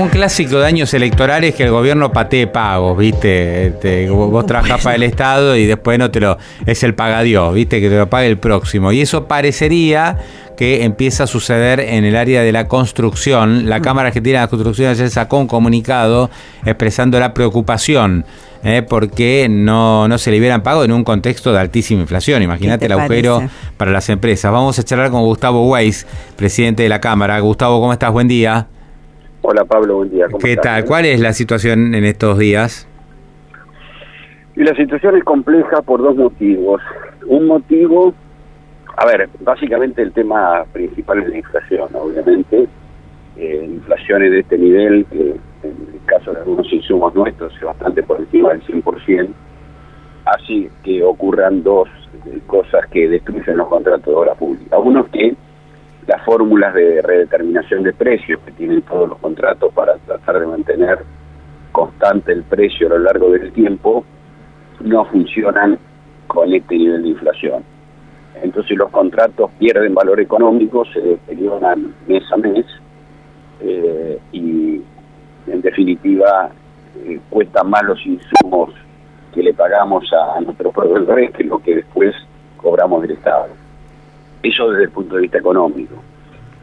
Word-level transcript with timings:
un 0.00 0.08
clásico 0.08 0.58
de 0.58 0.66
años 0.66 0.92
electorales 0.94 1.54
que 1.54 1.64
el 1.64 1.70
gobierno 1.70 2.12
patee 2.12 2.46
pagos, 2.46 2.96
¿viste? 2.96 3.68
Este, 3.68 4.08
vos 4.10 4.46
trabajás 4.46 4.82
para 4.82 4.96
el 4.96 5.02
Estado 5.02 5.56
y 5.56 5.66
después 5.66 5.98
no 5.98 6.10
te 6.10 6.20
lo. 6.20 6.38
Es 6.64 6.82
el 6.82 6.94
pagadiós, 6.94 7.54
¿viste? 7.54 7.80
Que 7.80 7.88
te 7.88 7.96
lo 7.96 8.08
pague 8.08 8.28
el 8.28 8.38
próximo. 8.38 8.92
Y 8.92 9.00
eso 9.00 9.26
parecería 9.26 10.18
que 10.56 10.84
empieza 10.84 11.24
a 11.24 11.26
suceder 11.26 11.80
en 11.80 12.04
el 12.04 12.16
área 12.16 12.42
de 12.42 12.52
la 12.52 12.66
construcción. 12.66 13.68
La 13.68 13.78
mm. 13.78 13.82
Cámara 13.82 14.08
Argentina 14.08 14.38
de 14.38 14.44
la 14.44 14.48
Construcción 14.48 14.90
ayer 14.90 15.10
sacó 15.10 15.38
un 15.38 15.46
comunicado 15.46 16.30
expresando 16.64 17.20
la 17.20 17.34
preocupación 17.34 18.24
¿eh? 18.64 18.82
porque 18.82 19.48
no, 19.48 20.08
no 20.08 20.18
se 20.18 20.30
liberan 20.30 20.62
pagos 20.62 20.84
en 20.84 20.92
un 20.92 21.04
contexto 21.04 21.52
de 21.52 21.60
altísima 21.60 22.02
inflación. 22.02 22.42
Imagínate 22.42 22.86
el 22.86 22.92
agujero 22.92 23.42
para 23.76 23.90
las 23.90 24.08
empresas. 24.08 24.50
Vamos 24.50 24.78
a 24.78 24.82
charlar 24.82 25.10
con 25.10 25.22
Gustavo 25.22 25.68
Weiss, 25.68 26.06
presidente 26.36 26.82
de 26.82 26.88
la 26.88 27.00
Cámara. 27.00 27.38
Gustavo, 27.40 27.80
¿cómo 27.80 27.92
estás? 27.92 28.12
Buen 28.12 28.28
día. 28.28 28.66
Hola 29.48 29.64
Pablo, 29.64 29.98
buen 29.98 30.10
día. 30.10 30.26
¿Qué 30.40 30.56
tal? 30.56 30.84
¿Cuál 30.84 31.04
es 31.04 31.20
la 31.20 31.32
situación 31.32 31.94
en 31.94 32.04
estos 32.04 32.36
días? 32.36 32.88
Y 34.56 34.64
la 34.64 34.74
situación 34.74 35.16
es 35.16 35.22
compleja 35.22 35.82
por 35.82 36.02
dos 36.02 36.16
motivos. 36.16 36.82
Un 37.28 37.46
motivo, 37.46 38.12
a 38.96 39.06
ver, 39.06 39.28
básicamente 39.38 40.02
el 40.02 40.10
tema 40.10 40.64
principal 40.72 41.20
es 41.22 41.28
la 41.28 41.36
inflación, 41.36 41.88
obviamente. 41.94 42.66
Eh, 43.36 43.68
inflaciones 43.70 44.32
de 44.32 44.40
este 44.40 44.58
nivel, 44.58 45.06
que 45.12 45.36
en 45.62 45.76
el 45.94 46.00
caso 46.06 46.32
de 46.32 46.40
algunos 46.40 46.72
insumos 46.72 47.14
nuestros 47.14 47.54
es 47.54 47.62
bastante 47.62 48.02
por 48.02 48.18
encima 48.18 48.48
del 48.48 48.62
100%, 48.62 49.28
así 50.24 50.68
que 50.82 51.04
ocurran 51.04 51.62
dos 51.62 51.88
cosas 52.48 52.84
que 52.90 53.08
destruyen 53.08 53.58
los 53.58 53.68
contratos 53.68 54.06
de 54.06 54.12
obra 54.12 54.34
pública. 54.34 54.76
Uno 54.76 55.06
que 55.12 55.36
las 56.06 56.24
fórmulas 56.24 56.72
de 56.74 57.02
redeterminación 57.02 57.82
de 57.82 57.92
precios 57.92 58.40
que 58.44 58.52
tienen 58.52 58.82
todos 58.82 59.08
los 59.08 59.18
contratos 59.18 59.72
para 59.72 59.96
tratar 59.98 60.40
de 60.40 60.46
mantener 60.46 60.98
constante 61.72 62.32
el 62.32 62.42
precio 62.44 62.86
a 62.86 62.90
lo 62.90 62.98
largo 63.00 63.30
del 63.30 63.52
tiempo 63.52 64.04
no 64.80 65.04
funcionan 65.06 65.78
con 66.26 66.52
este 66.54 66.76
nivel 66.76 67.02
de 67.02 67.08
inflación. 67.08 67.64
Entonces 68.42 68.76
los 68.76 68.90
contratos 68.90 69.50
pierden 69.58 69.94
valor 69.94 70.20
económico, 70.20 70.84
se 70.92 71.00
deterioran 71.00 71.94
mes 72.06 72.22
a 72.32 72.36
mes 72.36 72.66
eh, 73.60 74.18
y 74.32 74.82
en 75.46 75.62
definitiva 75.62 76.50
eh, 77.04 77.18
cuestan 77.30 77.70
más 77.70 77.82
los 77.82 78.06
insumos 78.06 78.74
que 79.34 79.42
le 79.42 79.54
pagamos 79.54 80.10
a, 80.12 80.36
a 80.36 80.40
nuestros 80.40 80.72
proveedores 80.72 81.30
que 81.32 81.44
lo 81.44 81.58
que 81.58 81.76
después 81.76 82.14
cobramos 82.56 83.02
del 83.02 83.12
Estado. 83.12 83.65
Eso 84.46 84.70
desde 84.70 84.84
el 84.84 84.90
punto 84.90 85.16
de 85.16 85.22
vista 85.22 85.38
económico. 85.38 85.96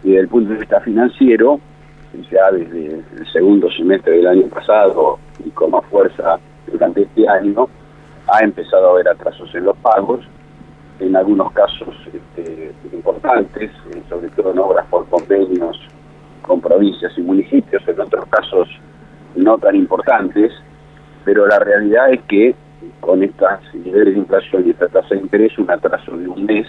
Y 0.04 0.12
desde 0.12 0.22
el 0.22 0.28
punto 0.30 0.54
de 0.54 0.60
vista 0.60 0.80
financiero, 0.80 1.60
ya 2.32 2.50
desde 2.52 3.04
el 3.18 3.28
segundo 3.34 3.70
semestre 3.72 4.18
del 4.18 4.28
año 4.28 4.48
pasado 4.48 5.20
y 5.44 5.50
con 5.50 5.72
más 5.72 5.86
fuerza 5.88 6.40
durante 6.72 7.02
este 7.02 7.28
año, 7.28 7.68
ha 8.28 8.40
empezado 8.42 8.88
a 8.88 8.92
haber 8.92 9.10
atrasos 9.10 9.54
en 9.54 9.66
los 9.66 9.76
pagos, 9.80 10.22
en 11.02 11.14
algunos 11.14 11.52
casos 11.52 11.94
este, 12.14 12.72
importantes, 12.94 13.70
eh, 13.94 14.02
sobre 14.08 14.30
todo 14.30 14.52
en 14.52 14.60
obras 14.60 14.86
por 14.88 15.06
convenios 15.10 15.78
con 16.42 16.62
provincias 16.62 17.12
y 17.18 17.22
municipios, 17.22 17.86
en 17.86 18.00
otros 18.00 18.26
casos 18.28 18.70
no 19.36 19.58
tan 19.58 19.76
importantes, 19.76 20.54
pero 21.26 21.48
la 21.48 21.60
realidad 21.60 22.14
es 22.14 22.22
que 22.30 22.56
con 23.02 23.24
estas 23.24 23.60
niveles 23.74 24.14
de 24.14 24.20
inflación 24.22 24.68
y 24.68 24.70
esta 24.70 24.88
tasa 24.88 25.16
de 25.16 25.22
interés, 25.22 25.58
un 25.58 25.70
atraso 25.70 26.16
de 26.16 26.30
un 26.30 26.46
mes 26.46 26.68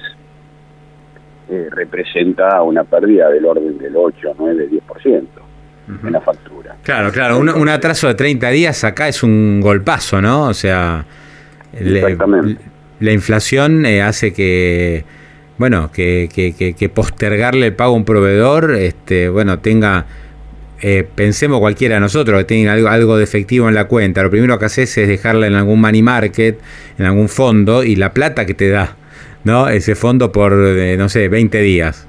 eh, 1.48 1.68
representa 1.70 2.62
una 2.62 2.84
pérdida 2.84 3.28
del 3.28 3.44
orden 3.44 3.76
del 3.76 3.94
8, 3.94 4.34
9, 4.38 4.68
10% 4.70 5.24
en 6.06 6.12
la 6.12 6.20
factura. 6.22 6.76
Claro, 6.82 7.12
claro, 7.12 7.38
un, 7.38 7.68
atraso 7.68 8.08
de 8.08 8.14
30 8.14 8.48
días 8.48 8.84
acá 8.84 9.08
es 9.08 9.22
un 9.22 9.60
golpazo, 9.60 10.22
¿no? 10.22 10.48
O 10.48 10.54
sea, 10.54 11.04
la 11.78 13.12
inflación 13.12 13.84
eh, 13.84 14.00
hace 14.00 14.32
que, 14.32 15.04
bueno, 15.58 15.90
que, 15.92 16.28
que, 16.30 16.88
postergarle 16.88 17.66
el 17.66 17.74
pago 17.74 17.92
a 17.92 17.96
un 17.96 18.04
proveedor, 18.04 18.74
este, 18.74 19.28
bueno, 19.28 19.58
tenga... 19.58 20.06
Eh, 20.80 21.06
pensemos 21.14 21.60
cualquiera 21.60 21.94
de 21.94 22.00
nosotros 22.00 22.38
que 22.40 22.44
tenga 22.44 22.72
algo, 22.72 22.88
algo 22.88 23.16
de 23.16 23.24
efectivo 23.24 23.68
en 23.68 23.74
la 23.74 23.84
cuenta, 23.84 24.22
lo 24.22 24.30
primero 24.30 24.58
que 24.58 24.66
haces 24.66 24.98
es 24.98 25.08
dejarla 25.08 25.46
en 25.46 25.54
algún 25.54 25.80
money 25.80 26.02
market, 26.02 26.58
en 26.98 27.06
algún 27.06 27.28
fondo, 27.28 27.84
y 27.84 27.96
la 27.96 28.12
plata 28.12 28.44
que 28.44 28.54
te 28.54 28.68
da 28.68 28.96
¿no? 29.44 29.68
Ese 29.68 29.94
fondo 29.94 30.32
por, 30.32 30.52
eh, 30.52 30.96
no 30.96 31.08
sé, 31.08 31.28
20 31.28 31.60
días. 31.60 32.08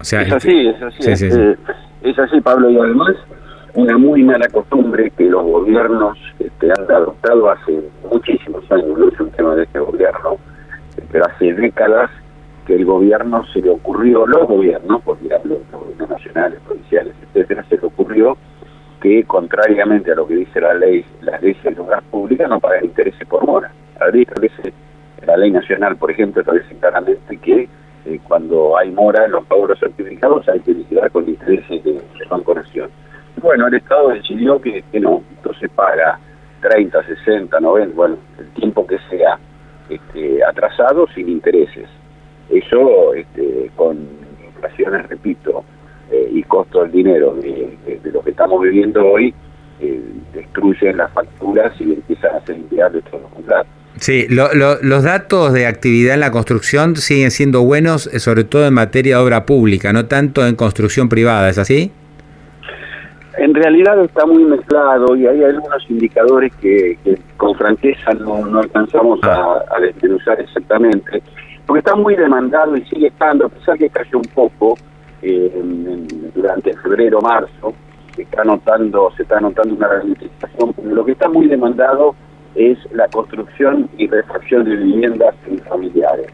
O 0.00 0.04
sea, 0.04 0.22
es 0.22 0.32
así, 0.32 0.68
es 0.68 0.82
así. 0.82 1.26
Eh, 1.26 1.56
es, 2.02 2.18
así, 2.18 2.40
Pablo, 2.40 2.70
y 2.70 2.78
además 2.78 3.16
una 3.74 3.96
muy 3.96 4.22
mala 4.22 4.48
costumbre 4.48 5.10
que 5.16 5.24
los 5.24 5.42
gobiernos 5.44 6.18
este, 6.38 6.70
han 6.70 6.90
adoptado 6.90 7.50
hace 7.50 7.80
muchísimos 8.10 8.70
años, 8.70 8.98
no 8.98 9.08
es 9.08 9.20
un 9.20 9.30
tema 9.30 9.54
de 9.54 9.64
este 9.64 9.78
gobierno, 9.78 10.38
pero 11.10 11.24
hace 11.26 11.52
décadas 11.54 12.10
que 12.66 12.76
el 12.76 12.84
gobierno 12.84 13.44
se 13.52 13.60
le 13.60 13.70
ocurrió, 13.70 14.26
los 14.26 14.46
gobiernos, 14.46 15.02
porque 15.02 15.34
hablo 15.34 15.58
los 15.72 15.80
gobiernos 15.80 16.10
nacionales, 16.10 16.60
provinciales, 16.66 17.14
etcétera, 17.22 17.64
se 17.68 17.76
le 17.76 17.86
ocurrió 17.86 18.36
que 19.00 19.24
contrariamente 19.24 20.12
a 20.12 20.14
lo 20.14 20.26
que 20.26 20.34
dice 20.34 20.60
la 20.60 20.74
ley, 20.74 21.04
las 21.20 21.42
leyes 21.42 21.62
de 21.62 21.78
obras 21.78 22.02
públicas 22.04 22.48
no 22.48 22.58
pagan 22.60 22.84
intereses 22.86 23.26
por 23.28 23.44
mora. 23.44 23.70
Ley 24.12 24.22
establece 24.22 24.72
la 25.24 25.36
ley 25.36 25.50
nacional, 25.50 25.96
por 25.96 26.10
ejemplo, 26.10 26.40
establece 26.40 26.74
claramente 26.76 27.36
que 27.38 27.68
eh, 28.06 28.20
cuando 28.28 28.76
hay 28.76 28.90
mora 28.90 29.24
en 29.24 29.32
los 29.32 29.46
pagos 29.46 29.78
certificados 29.78 30.46
hay 30.48 30.60
que 30.60 30.74
liquidar 30.74 31.10
con 31.10 31.28
intereses 31.28 31.82
de, 31.82 32.02
Banco 32.28 32.54
Nación. 32.54 32.90
Bueno, 33.40 33.66
el 33.66 33.74
Estado 33.74 34.10
decidió 34.10 34.60
que, 34.60 34.82
no, 35.00 35.22
entonces 35.36 35.70
paga 35.70 36.18
30, 36.60 37.02
60, 37.02 37.60
90, 37.60 37.94
bueno, 37.94 38.16
el 38.38 38.48
tiempo 38.50 38.86
que 38.86 38.98
sea 39.10 39.38
este, 39.88 40.42
atrasado 40.44 41.06
sin 41.14 41.28
intereses. 41.28 41.88
Eso 42.50 43.14
este, 43.14 43.70
con 43.76 43.98
inflaciones, 44.46 45.08
repito, 45.08 45.64
eh, 46.10 46.30
y 46.32 46.42
costo 46.42 46.82
del 46.82 46.92
dinero 46.92 47.34
de, 47.34 48.00
lo 48.12 48.22
que 48.22 48.30
estamos 48.30 48.60
viviendo 48.62 49.04
hoy, 49.06 49.34
eh, 49.80 50.02
destruyen 50.32 50.98
las 50.98 51.10
facturas 51.12 51.72
y 51.80 51.94
empiezan 51.94 52.36
a 52.36 52.40
ser 52.44 52.56
de 52.56 53.02
todos 53.02 53.22
los 53.22 53.32
contratos. 53.32 53.83
Sí, 53.98 54.26
los 54.28 55.02
datos 55.04 55.52
de 55.52 55.66
actividad 55.66 56.14
en 56.14 56.20
la 56.20 56.32
construcción 56.32 56.96
siguen 56.96 57.30
siendo 57.30 57.62
buenos, 57.62 58.08
eh, 58.08 58.18
sobre 58.18 58.44
todo 58.44 58.66
en 58.66 58.74
materia 58.74 59.16
de 59.16 59.22
obra 59.22 59.46
pública, 59.46 59.92
no 59.92 60.06
tanto 60.06 60.46
en 60.46 60.56
construcción 60.56 61.08
privada, 61.08 61.48
¿es 61.48 61.58
así? 61.58 61.92
En 63.38 63.54
realidad 63.54 64.00
está 64.04 64.26
muy 64.26 64.44
mezclado 64.44 65.16
y 65.16 65.26
hay 65.26 65.42
algunos 65.42 65.88
indicadores 65.88 66.52
que, 66.56 66.98
con 67.36 67.54
franqueza 67.56 68.12
no, 68.14 68.58
alcanzamos 68.58 69.22
a, 69.24 69.64
a, 69.76 69.80
desmenuzar 69.80 70.40
exactamente, 70.40 71.22
porque 71.66 71.78
está 71.80 71.96
muy 71.96 72.16
demandado 72.16 72.76
y 72.76 72.84
sigue 72.86 73.08
estando, 73.08 73.46
a 73.46 73.48
pesar 73.48 73.78
que 73.78 73.88
cayó 73.90 74.18
un 74.18 74.30
poco 74.34 74.76
eh, 75.22 75.50
durante 76.34 76.74
febrero-marzo, 76.74 77.74
se 78.14 78.22
está 78.22 78.44
notando, 78.44 79.10
se 79.16 79.22
está 79.22 79.40
notando 79.40 79.74
una 79.74 79.88
ralentización, 79.88 80.74
lo 80.84 81.04
que 81.04 81.12
está 81.12 81.28
muy 81.28 81.48
demandado 81.48 82.14
es 82.54 82.78
la 82.92 83.08
construcción 83.08 83.88
y 83.98 84.06
refacción 84.06 84.64
de 84.64 84.76
viviendas 84.76 85.34
familiares. 85.68 86.30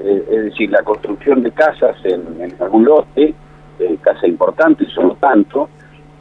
Eh, 0.00 0.24
es 0.30 0.44
decir, 0.44 0.70
la 0.70 0.82
construcción 0.82 1.42
de 1.42 1.50
casas 1.52 1.96
en, 2.04 2.52
algún 2.60 2.84
lote, 2.84 3.34
eh, 3.78 3.96
casa 4.02 4.26
importante, 4.26 4.84
solo 4.86 5.16
tanto, 5.16 5.68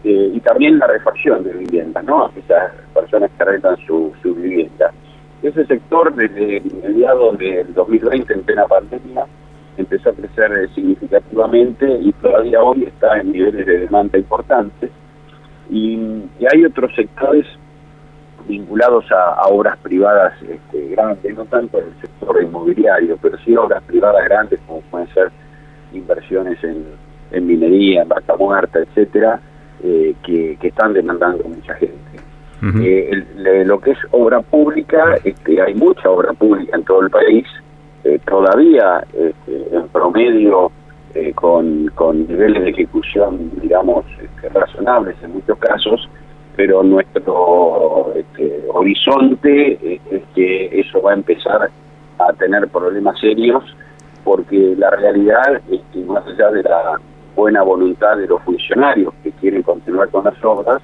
eh, 0.04 0.31
y 0.34 0.40
también 0.42 0.80
la 0.80 0.88
refacción 0.88 1.44
de 1.44 1.54
viviendas, 1.54 2.04
¿no? 2.04 2.30
Esas 2.36 2.74
personas 2.94 3.31
que 3.36 3.44
arreglan 3.44 3.78
su, 3.86 4.13
su 4.22 4.36
vivienda. 4.36 4.92
Ese 5.42 5.66
sector, 5.66 6.13
desde 6.16 6.62
mediados 6.81 7.38
del 7.38 7.74
2020, 7.74 8.34
en 8.34 8.44
plena 8.44 8.66
pandemia, 8.66 9.25
empezó 9.78 10.12
a 10.12 10.13
crecer 10.13 10.51
eh, 10.54 10.68
significativamente 10.74 11.86
y 12.01 12.12
todavía 12.13 12.62
hoy 12.62 12.84
está 12.84 13.19
en 13.19 13.31
niveles 13.31 13.66
de 13.66 13.80
demanda 13.80 14.18
importantes. 14.18 14.92
y 15.69 16.22
hay 16.51 16.66
otros 16.66 16.94
sectores 16.96 17.46
vinculados 18.74 19.06
a, 19.12 19.48
obras 19.50 19.78
privadas 19.80 20.34
este, 20.42 20.90
grandes, 20.90 21.36
no 21.36 21.46
tanto 21.46 21.80
en 21.80 21.86
el 21.86 22.02
sector 22.02 22.42
inmobiliario, 22.42 23.18
pero 23.22 23.38
sí 23.46 23.56
obras 23.56 23.84
privadas 23.84 24.25
grandes 24.25 24.60
como 24.68 24.81
pueden 24.81 25.08
ser 25.14 25.31
inversiones 25.94 26.64
en, 26.64 26.86
en 27.31 27.48
minería, 27.48 28.02
en 28.02 28.10
vaca 28.10 28.36
muerta, 28.36 28.80
etcétera, 28.80 29.40
eh, 29.84 30.16
que, 30.24 30.58
están 30.62 30.94
demandando 30.94 31.44
mucha 31.44 31.75
gente. 31.75 31.94
Eh, 32.81 33.25
lo 33.66 33.80
que 33.80 33.92
es 33.92 33.98
obra 34.12 34.42
pública, 34.42 35.18
este, 35.24 35.62
hay 35.62 35.74
mucha 35.75 36.10
obra 36.10 36.31
pública 36.31 36.78
en 36.78 36.84
todo 36.84 37.02
el 37.02 37.10
país, 37.10 37.46
eh, 38.06 38.20
todavía 38.25 39.04
este, 39.14 39.75
en 39.75 39.88
promedio 39.90 40.72
con, 41.36 41.92
con 41.94 42.25
niveles 42.25 42.64
de 42.64 42.70
ejecución, 42.72 43.52
digamos, 43.62 44.04
este, 44.20 44.50
razonables 44.50 45.16
en 45.22 45.34
muchos 45.34 45.60
casos, 45.60 46.10
pero 46.56 46.84
nuestro 46.84 48.14
este, 48.16 48.64
horizonte 48.72 50.00
es 50.12 50.22
que 50.36 50.80
eso 50.80 51.02
va 51.02 51.12
a 51.12 51.16
empezar 51.16 51.70
a 52.20 52.34
tener 52.34 52.68
problemas 52.68 53.20
serios 53.20 53.64
porque 54.24 54.76
la 54.78 54.90
realidad 54.92 55.62
es 55.70 55.82
que 55.92 56.00
más 56.06 56.26
allá 56.26 56.52
de 56.52 56.64
la 56.64 57.00
buena 57.36 57.62
voluntad 57.64 58.18
de 58.18 58.28
los 58.28 58.42
funcionarios 58.44 59.14
que 59.24 59.32
quieren 59.32 59.64
continuar 59.64 60.10
con 60.10 60.24
las 60.24 60.44
obras, 60.44 60.82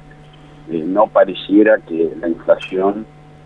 eh, 0.70 0.84
no 0.86 1.08
pareciera 1.08 1.78
que 1.88 2.12
la 2.20 2.28
inflación 2.28 3.06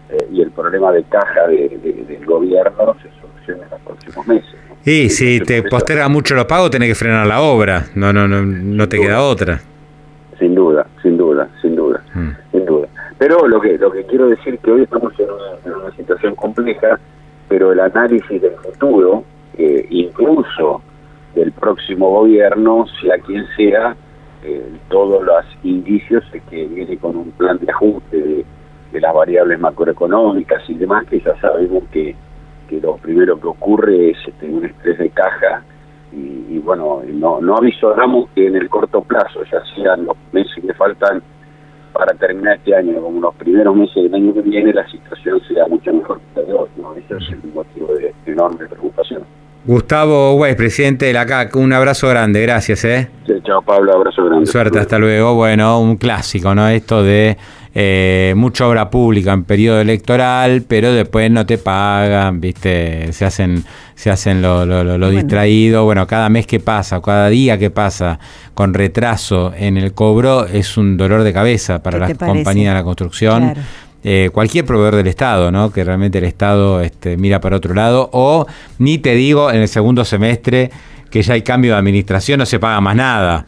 eh, 0.10 0.28
y 0.31 0.42
el 0.42 0.52
problema 0.52 0.92
de 0.92 1.04
caja 1.04 1.48
del 1.48 2.26
gobierno 2.26 2.96
se 3.02 3.10
solucione 3.22 3.64
en 3.64 3.69
los 3.69 3.80
próximos 3.81 4.28
meses. 4.28 4.56
Y 4.86 5.10
si 5.10 5.40
te 5.40 5.64
posterga 5.64 6.10
mucho 6.10 6.36
los 6.36 6.46
pagos, 6.46 6.72
tenés 6.72 6.90
que 6.90 6.96
frenar 6.96 7.26
la 7.28 7.42
obra, 7.42 7.86
no 7.96 8.12
no 8.12 8.28
no 8.28 8.44
no 8.44 8.90
te 8.90 9.00
queda 9.00 9.22
otra. 9.22 9.62
Sin 10.40 10.56
duda, 10.56 10.86
sin 11.02 11.18
duda, 11.18 11.50
mm. 12.14 12.30
sin 12.52 12.66
duda. 12.66 12.88
Pero 13.18 13.48
lo 13.48 13.62
que 13.62 13.77
lo 13.77 13.92
que 13.92 14.04
quiero 14.06 14.27
decir 14.27 14.57
que 14.60 14.71
hoy 14.71 14.83
estamos 14.83 15.13
en 15.19 15.74
una 15.74 15.95
situación 15.95 16.36
compleja, 16.36 17.00
pero 17.48 17.71
el 17.71 17.80
análisis 17.80 18.42
del 18.42 18.56
futuro 18.56 19.24
eh, 19.57 19.86
incluso 19.89 20.81
del 21.36 21.51
próximo 21.51 22.10
gobierno, 22.10 22.86
sea 23.01 23.18
quien 23.19 23.45
sea, 23.56 23.95
eh, 24.44 24.77
todos 24.89 25.24
los 25.24 25.45
indicios 25.63 26.24
de 26.31 26.39
que 26.42 26.65
viene 26.65 26.98
con 26.98 27.15
un 27.15 27.31
plan 27.31 27.60
de 27.60 27.71
ajuste 27.71 28.45
de, 28.92 29.00
las 29.00 29.13
variables 29.13 29.59
macroeconómicas 29.59 30.69
y 30.69 30.75
demás, 30.75 31.06
que 31.07 31.19
ya 31.19 31.36
sabemos 31.39 31.83
que, 31.92 32.16
que 32.69 32.80
lo 32.80 32.98
primero 32.98 33.39
que 33.39 33.48
ocurre 33.48 34.12
es 34.12 34.18
este, 34.27 34.48
un 34.48 34.66
estrés 34.66 35.00
de 35.00 35.09
caja. 35.09 35.63
Y, 36.12 36.59
bueno, 36.59 37.01
no, 37.07 37.42
no 37.42 37.57
avisoramos 37.57 38.30
que 38.36 38.45
en 38.45 38.56
el 38.56 38.69
corto 38.69 39.01
plazo, 39.01 39.44
ya 39.51 39.63
sean 39.75 40.06
los 40.06 40.16
meses 40.31 40.63
que 40.63 40.74
faltan 40.75 41.24
para 41.94 42.13
terminar 42.16 42.57
este 42.57 42.75
año, 42.75 43.01
como 43.01 43.22
los 43.22 43.36
primeros 43.36 43.75
meses 43.75 43.95
del 43.95 44.13
año 44.13 44.34
que 44.34 44.42
viene, 44.42 44.74
la 44.74 44.86
situación 44.90 45.40
sea 45.48 45.68
mucho 45.68 45.94
mejor 45.94 46.19
que 46.19 46.42
la 46.42 46.48
de 46.48 46.54
hoy. 46.54 46.69
¿no? 46.78 46.94
Ese 46.95 47.16
es 47.16 47.44
el 47.44 47.54
motivo 47.54 47.94
de 47.94 48.13
enorme 48.25 48.66
preocupación. 48.68 49.24
Gustavo 49.66 50.36
Weiss, 50.36 50.57
presidente 50.57 51.06
de 51.06 51.13
la 51.13 51.25
CAC, 51.25 51.56
un 51.56 51.72
abrazo 51.72 52.10
grande, 52.10 52.42
gracias. 52.42 52.84
¿eh? 52.84 53.07
chao 53.44 53.62
Pablo, 53.62 53.94
abrazo 53.94 54.25
grande. 54.25 54.45
Suerte, 54.45 54.78
hasta 54.78 55.00
luego. 55.00 55.36
Bueno, 55.36 55.80
un 55.80 55.95
clásico, 55.95 56.54
¿no? 56.54 56.68
Esto 56.68 57.01
de 57.01 57.38
eh, 57.75 58.34
mucha 58.38 58.68
obra 58.68 58.92
pública 58.92 59.34
en 59.34 59.46
periodo 59.46 59.81
electoral, 59.81 60.64
pero 60.68 60.94
después 60.94 61.31
no 61.31 61.46
te 61.46 61.58
pagan, 61.58 62.40
¿viste? 62.40 63.12
Se 63.14 63.25
hacen, 63.25 63.64
se 63.96 64.12
hacen 64.12 64.44
lo, 64.44 64.66
lo, 64.66 65.10
distraído. 65.10 65.84
Bueno, 65.84 66.06
cada 66.06 66.30
mes 66.30 66.46
que 66.46 66.60
pasa, 66.60 67.02
cada 67.02 67.30
día 67.30 67.58
que 67.58 67.72
pasa 67.72 68.20
con 68.54 68.75
retraso 68.75 69.54
en 69.58 69.78
el 69.78 69.94
cobro 69.94 70.46
es 70.46 70.78
un 70.78 70.98
dolor 70.98 71.24
de 71.24 71.34
cabeza 71.34 71.81
para 71.81 71.98
la 71.98 72.14
compañía 72.14 72.70
de 72.70 72.75
la 72.75 72.84
construcción. 72.84 73.56
Eh, 74.06 74.30
cualquier 74.34 74.66
proveedor 74.66 74.98
del 74.98 75.08
Estado, 75.08 75.50
¿no? 75.50 75.72
que 75.72 75.84
realmente 75.84 76.18
el 76.18 76.26
Estado 76.26 76.81
este, 76.81 77.16
mira 77.16 77.40
para 77.40 77.56
otro 77.56 77.74
lado, 77.74 78.10
o 78.12 78.46
ni 78.78 78.98
te 78.98 79.16
digo 79.16 79.50
en 79.50 79.62
el 79.62 79.68
segundo 79.69 80.04
semestre 80.04 80.72
que 81.10 81.22
ya 81.22 81.36
hay 81.36 81.42
cambio 81.42 81.72
de 81.72 81.78
administración, 81.78 82.40
no 82.40 82.46
se 82.46 82.60
paga 82.60 82.81
más 82.81 82.98
nada. 82.98 83.46